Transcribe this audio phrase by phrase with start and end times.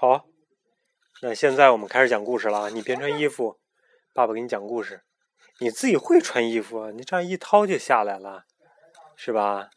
[0.00, 0.24] 好，
[1.20, 2.68] 那现在我们开始讲故事了啊！
[2.70, 3.60] 你别穿衣服，
[4.14, 5.04] 爸爸给你讲故事。
[5.58, 6.90] 你自己会穿衣服啊？
[6.90, 8.46] 你这样一掏就下来了，
[9.14, 9.68] 是吧？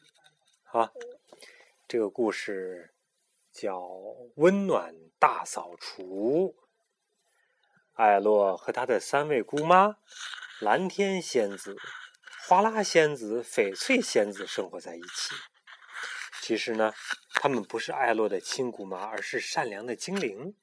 [0.64, 0.94] 好，
[1.90, 2.94] 这个故事
[3.52, 3.78] 叫
[4.36, 6.56] 《温暖大扫除》。
[7.96, 9.98] 艾洛和他的三位姑妈——
[10.62, 11.76] 蓝天仙子、
[12.48, 15.36] 花拉仙子、翡翠仙子生活在一起。
[16.42, 16.94] 其实呢，
[17.44, 20.56] 他们不是艾洛的亲姑妈，而是善良的精灵。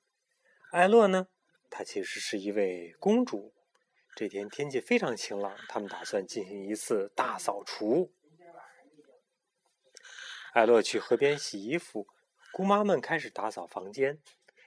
[0.71, 1.29] 艾洛呢，
[1.69, 3.53] 她其实是一位公主。
[4.17, 8.15] 这天天气非常晴朗，他们打算进行一次大扫除。
[10.55, 12.07] 艾洛去河边洗衣服，
[12.51, 14.19] 姑妈们开始打扫房间。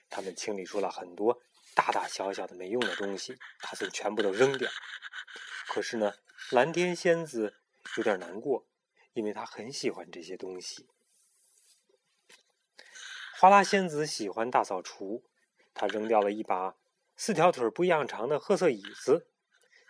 [0.07, 1.41] 他们清理出了很多。
[1.73, 4.69] 大大小小的没用的东西，打算全部都扔掉。
[5.67, 6.13] 可是呢，
[6.51, 7.55] 蓝天仙子
[7.97, 8.67] 有点难过，
[9.13, 10.87] 因为她很喜欢这些东西。
[13.43, 15.25] 花拉仙子喜欢大扫除，
[15.73, 16.77] 她扔掉了一把
[17.17, 19.27] 四条腿不一样长的褐色椅子。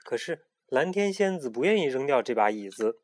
[0.04, 3.00] 可是蓝天仙子不愿意扔掉这把椅子，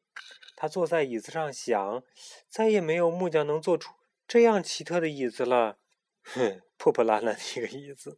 [0.56, 2.04] 她坐在椅子上想：
[2.48, 3.94] 再也没有木匠能做出
[4.28, 5.78] 这样奇特的椅子了。
[6.24, 8.18] 哼，破破烂烂的一个椅子。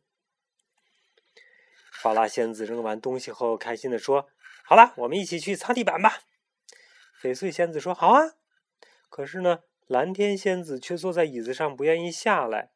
[2.01, 4.29] 花拉仙子扔完东西后，开心的说
[4.63, 6.21] ：“好了，我们一起去擦地板吧。”
[7.21, 8.35] 翡翠仙子说：“好啊。”
[9.11, 12.71] 可是呢，蓝天仙子却坐在椅子上不愿意下来。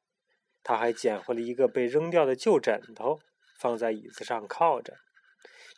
[0.61, 3.21] 他还捡回了一个被扔掉的旧枕头，
[3.57, 4.97] 放在椅子上靠着。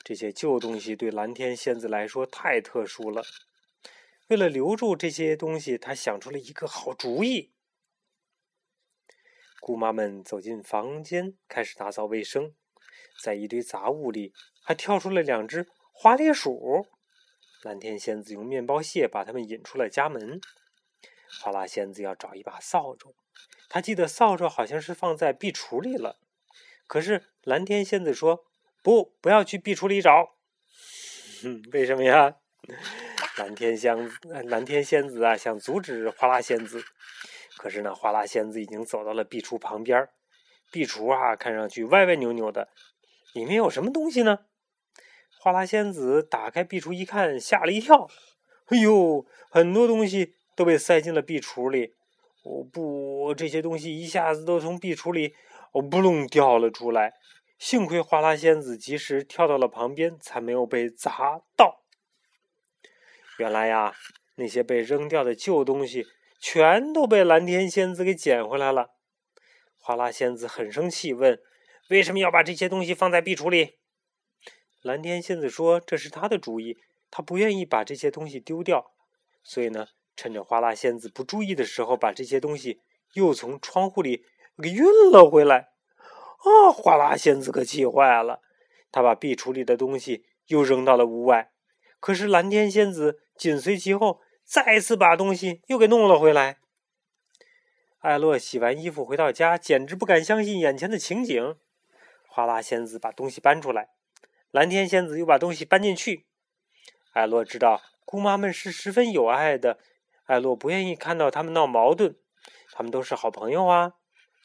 [0.04, 3.22] 这些旧东西对蓝天仙子来说太特殊了。
[4.30, 7.54] 为了留住这些东西，他想出了一个好主意。
[9.60, 12.56] 姑妈们走进房间，开始打扫卫生。
[13.24, 16.88] 在一堆杂物里，还跳出了两只花栗鼠。
[17.62, 20.42] 蓝天仙子用面包屑把它们引出了家门。
[21.42, 23.14] 花拉仙子要找一把扫帚，
[23.70, 26.20] 他记得扫帚好像是放在壁橱里了。
[26.88, 28.46] 可是蓝天仙子说
[28.82, 30.36] ：“不，不要去壁橱里找。
[31.74, 32.36] ”为什么呀？
[33.38, 36.84] 蓝天仙蓝天仙子啊，想阻止花拉仙子，
[37.58, 40.10] 可是呢，花拉仙子已经走到了壁橱旁边。
[40.72, 42.70] 壁橱啊，看上去歪歪扭扭的。
[43.34, 44.40] 里面有什么东西呢？
[45.40, 48.10] 花拉仙子打开壁橱一看，吓了一跳。
[48.68, 51.94] 哎呦，很多东西都被塞进了壁橱里。
[52.44, 55.36] 哦不，这些东西一下子都从壁橱里
[55.72, 57.14] 哦扑隆掉了出来。
[57.60, 61.84] 幸亏花拉仙子及时跳到了旁边，才没有被砸到。
[63.38, 63.94] 原来呀，
[64.36, 66.08] 那些被扔掉的旧东西
[66.40, 68.92] 全都被蓝天仙子给捡回来了。
[69.78, 71.40] 花拉仙子很生气，问。
[71.90, 73.76] 为什么要把这些东西放在壁橱里？
[74.82, 76.78] 蓝天仙子说：“这是他的主意，
[77.10, 78.92] 他不愿意把这些东西丢掉，
[79.44, 79.88] 所以呢，
[80.18, 82.82] 趁着花拉仙子不注意的时候，把这些东西
[83.14, 84.26] 又从窗户里
[84.62, 85.70] 给运了回来。”
[86.44, 88.42] 啊，花拉仙子可气坏了，
[88.92, 91.52] 他把壁橱里的东西又扔到了屋外。
[92.00, 96.58] 可是蓝天仙子紧随其后，再次把东西又给弄了回来。
[98.00, 101.56] 艾洛洗完衣服回到家，简直不敢相信眼前的情景。
[102.28, 103.90] 花拉仙子把东西搬出来，
[104.52, 106.28] 蓝天仙子又把东西搬进去。
[107.14, 109.80] 艾洛知道姑妈们是十分有爱的，
[110.28, 112.16] 艾洛不愿意看到他们闹矛盾，
[112.74, 113.94] 他们都是好朋友啊。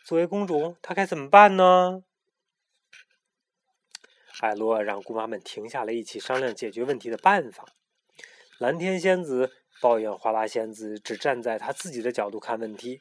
[0.04, 2.04] 作为公主，她该怎么办呢？
[4.41, 7.65] 艾洛让姑妈们停下来，一起商量解决问题的办法。
[8.59, 9.50] 蓝天仙子
[9.81, 13.00] 抱怨花拉仙子只站在她自己的角度看问题，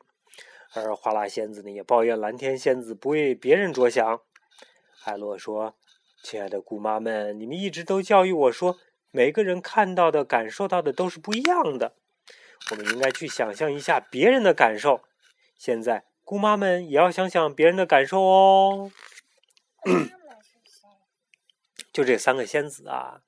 [0.73, 4.21] 而花拉仙子呢，也抱怨蓝天仙子不为别人着想。
[5.03, 5.75] 艾洛说
[6.23, 8.79] ：“亲爱的姑妈们，你们一直都教育我说，
[9.11, 11.95] 每个人看到的、感受到的都是不一样的。
[12.69, 15.01] 我们应该去想象一下别人的感受。
[15.57, 18.91] 现在，姑妈们也要想想别人的感受哦。
[21.91, 23.21] 就这三个仙子啊，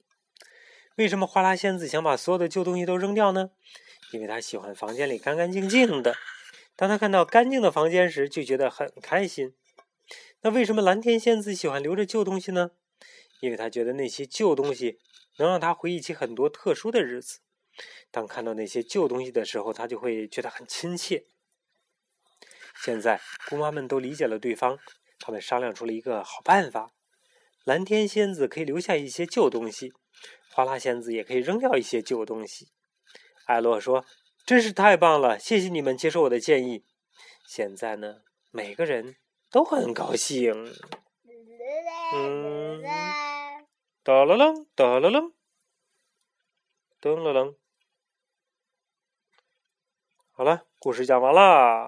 [0.96, 3.50] 为什么花拉仙子想把所有的旧东西都扔掉呢？
[4.14, 6.16] 因为她喜欢房间里干干净净的。
[6.76, 9.54] 当她看到干净的房间时，就觉得很开心。”
[10.42, 12.72] 那为什么蓝天仙子喜欢留着旧东西呢？
[13.42, 15.00] 因为她觉得那些旧东西
[15.38, 17.40] 能让她回忆起很多特殊的日子。
[18.12, 21.26] 当看到那些旧东西的时候，他就会觉得很亲切。
[22.76, 24.78] 现在姑妈们都理解了对方，
[25.20, 26.92] 他们商量出了一个好办法：
[27.64, 29.94] 蓝天仙子可以留下一些旧东西，
[30.52, 32.70] 花拉仙子也可以扔掉一些旧东西。
[33.46, 34.06] 艾洛说
[34.46, 36.86] ：“真是太棒了，谢谢你们接受我的建议。
[37.48, 38.22] 现在呢，
[38.52, 39.16] 每个人。”
[39.54, 40.52] 都很高兴。
[42.16, 42.82] 嗯，
[44.02, 45.32] 哒啦楞，哒啦楞，
[47.00, 47.56] 噔啦楞。
[50.36, 51.82] 好了，故事讲完了。